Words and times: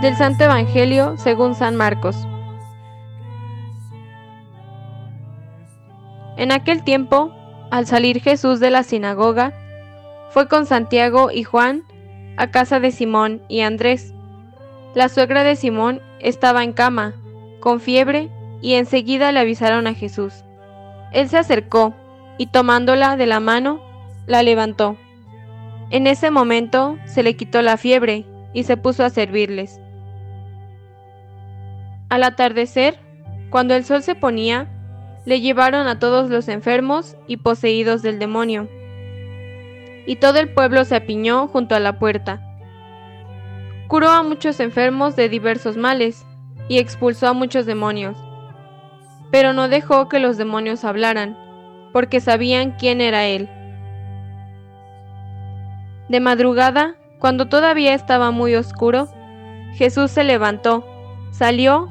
Del 0.00 0.14
Santo 0.14 0.44
Evangelio 0.44 1.16
según 1.16 1.54
San 1.54 1.74
Marcos. 1.74 2.28
En 6.36 6.52
aquel 6.52 6.84
tiempo, 6.84 7.32
al 7.70 7.86
salir 7.86 8.20
Jesús 8.20 8.60
de 8.60 8.70
la 8.70 8.82
sinagoga, 8.82 9.54
fue 10.28 10.48
con 10.48 10.66
Santiago 10.66 11.30
y 11.30 11.44
Juan 11.44 11.82
a 12.36 12.50
casa 12.50 12.78
de 12.78 12.90
Simón 12.90 13.40
y 13.48 13.62
Andrés. 13.62 14.12
La 14.94 15.08
suegra 15.08 15.44
de 15.44 15.56
Simón 15.56 16.02
estaba 16.20 16.62
en 16.62 16.74
cama, 16.74 17.14
con 17.60 17.80
fiebre, 17.80 18.28
y 18.60 18.74
enseguida 18.74 19.32
le 19.32 19.40
avisaron 19.40 19.86
a 19.86 19.94
Jesús. 19.94 20.44
Él 21.12 21.30
se 21.30 21.38
acercó 21.38 21.94
y 22.36 22.48
tomándola 22.48 23.16
de 23.16 23.24
la 23.24 23.40
mano, 23.40 23.80
la 24.26 24.42
levantó. 24.42 24.98
En 25.88 26.06
ese 26.06 26.30
momento 26.30 26.98
se 27.06 27.22
le 27.22 27.34
quitó 27.34 27.62
la 27.62 27.78
fiebre 27.78 28.26
y 28.52 28.64
se 28.64 28.76
puso 28.76 29.02
a 29.02 29.10
servirles. 29.10 29.80
Al 32.08 32.22
atardecer, 32.22 32.98
cuando 33.50 33.74
el 33.74 33.84
sol 33.84 34.02
se 34.02 34.14
ponía, 34.14 34.68
le 35.24 35.40
llevaron 35.40 35.88
a 35.88 35.98
todos 35.98 36.30
los 36.30 36.48
enfermos 36.48 37.16
y 37.26 37.38
poseídos 37.38 38.02
del 38.02 38.20
demonio. 38.20 38.68
Y 40.06 40.16
todo 40.16 40.38
el 40.38 40.48
pueblo 40.48 40.84
se 40.84 40.94
apiñó 40.94 41.48
junto 41.48 41.74
a 41.74 41.80
la 41.80 41.98
puerta. 41.98 42.40
Curó 43.88 44.08
a 44.10 44.22
muchos 44.22 44.60
enfermos 44.60 45.16
de 45.16 45.28
diversos 45.28 45.76
males 45.76 46.24
y 46.68 46.78
expulsó 46.78 47.26
a 47.26 47.32
muchos 47.32 47.66
demonios. 47.66 48.16
Pero 49.32 49.52
no 49.52 49.68
dejó 49.68 50.08
que 50.08 50.20
los 50.20 50.36
demonios 50.36 50.84
hablaran, 50.84 51.36
porque 51.92 52.20
sabían 52.20 52.76
quién 52.78 53.00
era 53.00 53.26
él. 53.26 53.48
De 56.08 56.20
madrugada, 56.20 56.94
cuando 57.18 57.46
todavía 57.46 57.94
estaba 57.94 58.30
muy 58.30 58.54
oscuro, 58.54 59.08
Jesús 59.74 60.12
se 60.12 60.22
levantó, 60.22 60.86
salió 61.32 61.90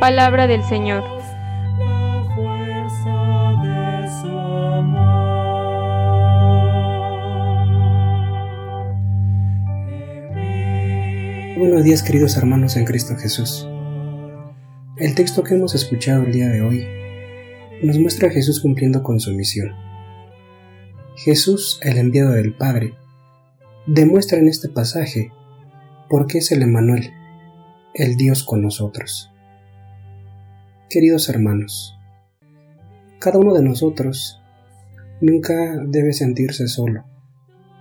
Palabra 0.00 0.46
del 0.46 0.64
Señor. 0.64 1.04
Buenos 11.58 11.84
días 11.84 12.02
queridos 12.02 12.34
hermanos 12.38 12.78
en 12.78 12.86
Cristo 12.86 13.14
Jesús. 13.16 13.68
El 14.96 15.14
texto 15.14 15.42
que 15.42 15.54
hemos 15.54 15.74
escuchado 15.74 16.22
el 16.22 16.32
día 16.32 16.48
de 16.48 16.62
hoy 16.62 16.86
nos 17.82 17.98
muestra 17.98 18.28
a 18.28 18.32
Jesús 18.32 18.58
cumpliendo 18.62 19.02
con 19.02 19.20
su 19.20 19.32
misión. 19.32 19.74
Jesús, 21.16 21.78
el 21.82 21.98
enviado 21.98 22.30
del 22.30 22.54
Padre, 22.54 22.94
demuestra 23.86 24.38
en 24.38 24.48
este 24.48 24.70
pasaje 24.70 25.30
por 26.08 26.26
qué 26.26 26.38
es 26.38 26.52
el 26.52 26.62
Emanuel, 26.62 27.12
el 27.92 28.16
Dios 28.16 28.44
con 28.44 28.62
nosotros. 28.62 29.30
Queridos 30.90 31.28
hermanos, 31.28 31.96
cada 33.20 33.38
uno 33.38 33.54
de 33.54 33.62
nosotros 33.62 34.42
nunca 35.20 35.54
debe 35.86 36.12
sentirse 36.12 36.66
solo 36.66 37.04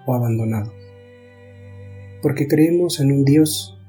o 0.06 0.14
abandonado, 0.14 0.72
porque 2.22 2.48
creemos 2.48 3.00
en 3.00 3.12
un 3.12 3.25
Dios 3.25 3.80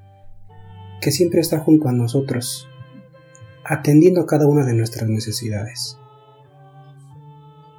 que 1.02 1.10
siempre 1.10 1.40
está 1.42 1.58
junto 1.58 1.90
a 1.90 1.92
nosotros, 1.92 2.66
atendiendo 3.62 4.22
a 4.22 4.26
cada 4.26 4.46
una 4.46 4.64
de 4.64 4.72
nuestras 4.72 5.06
necesidades. 5.10 5.98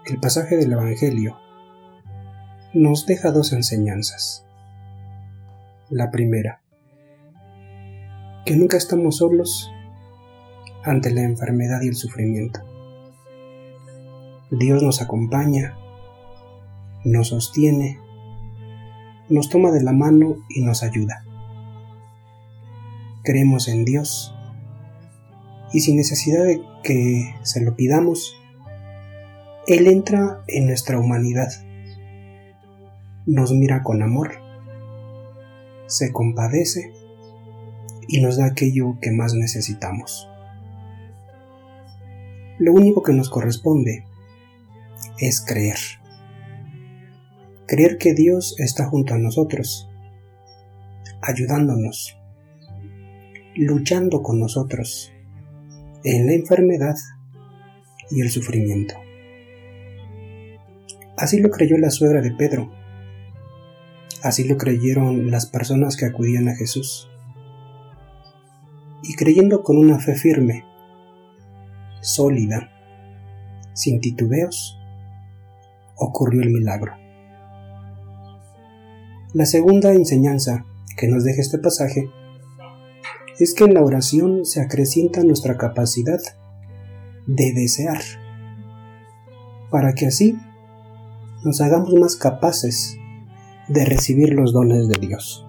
El 0.05 0.19
pasaje 0.19 0.57
del 0.57 0.73
Evangelio 0.73 1.39
nos 2.75 3.07
deja 3.07 3.31
dos 3.31 3.51
enseñanzas. 3.51 4.45
La 5.89 6.11
primera, 6.11 6.61
que 8.45 8.55
nunca 8.55 8.77
estamos 8.77 9.17
solos 9.17 9.71
ante 10.83 11.11
la 11.11 11.21
enfermedad 11.21 11.81
y 11.81 11.87
el 11.87 11.95
sufrimiento. 11.95 12.61
Dios 14.49 14.83
nos 14.83 15.01
acompaña, 15.01 15.77
nos 17.05 17.29
sostiene, 17.29 17.99
nos 19.29 19.49
toma 19.49 19.71
de 19.71 19.83
la 19.83 19.93
mano 19.93 20.37
y 20.49 20.61
nos 20.61 20.83
ayuda. 20.83 21.23
Creemos 23.23 23.67
en 23.67 23.85
Dios 23.85 24.35
y 25.73 25.81
sin 25.81 25.95
necesidad 25.95 26.43
de 26.43 26.61
que 26.83 27.35
se 27.43 27.61
lo 27.61 27.75
pidamos, 27.75 28.35
Él 29.67 29.87
entra 29.87 30.43
en 30.47 30.67
nuestra 30.67 30.99
humanidad 30.99 31.49
nos 33.25 33.51
mira 33.53 33.83
con 33.83 34.01
amor, 34.01 34.31
se 35.85 36.11
compadece 36.11 36.91
y 38.07 38.19
nos 38.19 38.37
da 38.37 38.45
aquello 38.45 38.97
que 38.99 39.11
más 39.11 39.33
necesitamos. 39.33 40.27
Lo 42.61 42.73
único 42.73 43.01
que 43.01 43.11
nos 43.11 43.31
corresponde 43.31 44.05
es 45.17 45.41
creer. 45.41 45.79
Creer 47.65 47.97
que 47.97 48.13
Dios 48.13 48.53
está 48.59 48.85
junto 48.85 49.15
a 49.15 49.17
nosotros, 49.17 49.89
ayudándonos, 51.23 52.15
luchando 53.55 54.21
con 54.21 54.39
nosotros 54.39 55.11
en 56.03 56.27
la 56.27 56.33
enfermedad 56.33 56.95
y 58.11 58.21
el 58.21 58.29
sufrimiento. 58.29 58.93
Así 61.17 61.39
lo 61.39 61.49
creyó 61.49 61.79
la 61.79 61.89
suegra 61.89 62.21
de 62.21 62.29
Pedro, 62.29 62.71
Así 64.21 64.43
lo 64.43 64.55
creyeron 64.55 65.31
las 65.31 65.47
personas 65.47 65.97
que 65.97 66.05
acudían 66.05 66.47
a 66.47 66.55
Jesús. 66.55 67.09
Y 69.01 69.15
creyendo 69.15 69.63
con 69.63 69.79
una 69.79 69.97
fe 69.97 70.13
firme, 70.13 70.63
sólida, 72.01 72.69
sin 73.73 74.01
titubeos, 74.01 74.77
ocurrió 75.95 76.41
el 76.41 76.49
milagro. 76.49 76.93
La 79.33 79.45
segunda 79.45 79.93
enseñanza 79.93 80.65
que 80.97 81.07
nos 81.07 81.23
deja 81.23 81.41
este 81.41 81.57
pasaje 81.57 82.09
es 83.39 83.53
que 83.53 83.63
en 83.63 83.73
la 83.73 83.81
oración 83.81 84.45
se 84.45 84.61
acrecienta 84.61 85.23
nuestra 85.23 85.57
capacidad 85.57 86.19
de 87.27 87.53
desear, 87.53 88.01
para 89.69 89.93
que 89.93 90.07
así 90.07 90.37
nos 91.43 91.61
hagamos 91.61 91.93
más 91.93 92.15
capaces 92.17 92.97
de 93.67 93.85
recibir 93.85 94.33
los 94.33 94.53
dones 94.53 94.87
de 94.89 94.99
Dios. 94.99 95.45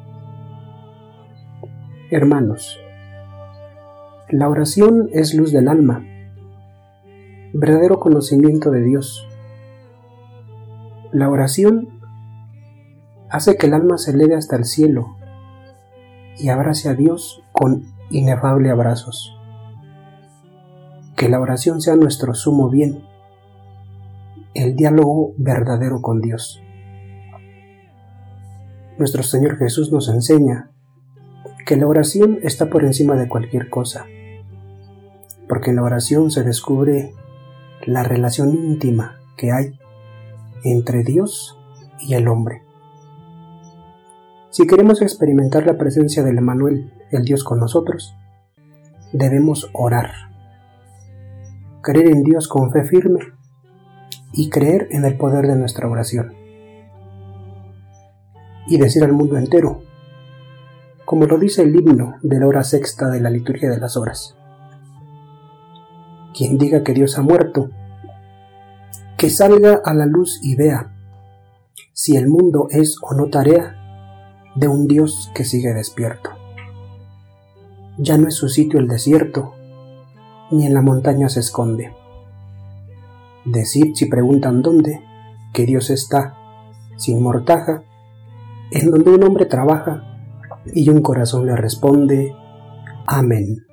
Hermanos, 2.10 2.78
la 4.28 4.48
oración 4.48 5.10
es 5.12 5.34
luz 5.34 5.50
del 5.52 5.68
alma, 5.68 6.06
verdadero 7.52 8.00
conocimiento 8.00 8.70
de 8.70 8.82
Dios. 8.82 9.26
La 11.12 11.28
oración 11.28 11.88
hace 13.30 13.56
que 13.56 13.66
el 13.66 13.74
alma 13.74 13.98
se 13.98 14.12
eleve 14.12 14.34
hasta 14.34 14.56
el 14.56 14.64
cielo 14.64 15.16
y 16.38 16.48
abrace 16.48 16.88
a 16.88 16.94
Dios 16.94 17.42
con 17.52 17.84
inefable 18.10 18.70
abrazos. 18.70 19.36
Que 21.16 21.28
la 21.28 21.40
oración 21.40 21.80
sea 21.80 21.94
nuestro 21.96 22.34
sumo 22.34 22.68
bien, 22.68 23.04
el 24.54 24.76
diálogo 24.76 25.34
verdadero 25.36 26.00
con 26.02 26.20
Dios 26.20 26.62
nuestro 28.98 29.22
Señor 29.22 29.56
Jesús 29.56 29.90
nos 29.90 30.08
enseña 30.08 30.70
que 31.66 31.76
la 31.76 31.86
oración 31.88 32.38
está 32.42 32.70
por 32.70 32.84
encima 32.84 33.16
de 33.16 33.28
cualquier 33.28 33.68
cosa, 33.68 34.06
porque 35.48 35.72
la 35.72 35.82
oración 35.82 36.30
se 36.30 36.44
descubre 36.44 37.12
la 37.86 38.02
relación 38.02 38.54
íntima 38.54 39.20
que 39.36 39.52
hay 39.52 39.78
entre 40.64 41.02
Dios 41.02 41.58
y 42.00 42.14
el 42.14 42.28
hombre. 42.28 42.62
Si 44.50 44.66
queremos 44.66 45.02
experimentar 45.02 45.66
la 45.66 45.78
presencia 45.78 46.22
del 46.22 46.38
Emanuel, 46.38 46.92
el 47.10 47.24
Dios 47.24 47.42
con 47.42 47.58
nosotros, 47.58 48.14
debemos 49.12 49.70
orar, 49.72 50.10
creer 51.82 52.08
en 52.08 52.22
Dios 52.22 52.48
con 52.48 52.70
fe 52.70 52.84
firme 52.84 53.20
y 54.32 54.50
creer 54.50 54.88
en 54.90 55.04
el 55.04 55.16
poder 55.16 55.46
de 55.46 55.56
nuestra 55.56 55.88
oración 55.88 56.34
y 58.66 58.78
decir 58.78 59.02
al 59.04 59.12
mundo 59.12 59.36
entero, 59.36 59.82
como 61.04 61.26
lo 61.26 61.38
dice 61.38 61.62
el 61.62 61.74
himno 61.74 62.16
de 62.22 62.38
la 62.38 62.46
hora 62.46 62.64
sexta 62.64 63.10
de 63.10 63.20
la 63.20 63.30
liturgia 63.30 63.68
de 63.68 63.78
las 63.78 63.96
horas. 63.96 64.36
Quien 66.34 66.58
diga 66.58 66.82
que 66.82 66.94
Dios 66.94 67.18
ha 67.18 67.22
muerto, 67.22 67.70
que 69.16 69.30
salga 69.30 69.80
a 69.84 69.94
la 69.94 70.06
luz 70.06 70.40
y 70.42 70.56
vea 70.56 70.92
si 71.92 72.16
el 72.16 72.28
mundo 72.28 72.68
es 72.70 72.96
o 73.02 73.14
no 73.14 73.28
tarea 73.28 73.76
de 74.56 74.68
un 74.68 74.86
Dios 74.88 75.30
que 75.34 75.44
sigue 75.44 75.72
despierto. 75.74 76.30
Ya 77.98 78.18
no 78.18 78.28
es 78.28 78.34
su 78.34 78.48
sitio 78.48 78.80
el 78.80 78.88
desierto, 78.88 79.54
ni 80.50 80.66
en 80.66 80.74
la 80.74 80.82
montaña 80.82 81.28
se 81.28 81.40
esconde. 81.40 81.94
Decir 83.44 83.92
si 83.94 84.06
preguntan 84.06 84.62
dónde, 84.62 85.02
que 85.52 85.66
Dios 85.66 85.90
está, 85.90 86.34
sin 86.96 87.22
mortaja, 87.22 87.84
en 88.70 88.90
donde 88.90 89.10
un 89.10 89.22
hombre 89.24 89.46
trabaja 89.46 90.02
y 90.74 90.88
un 90.88 91.02
corazón 91.02 91.46
le 91.46 91.56
responde, 91.56 92.34
Amén. 93.06 93.66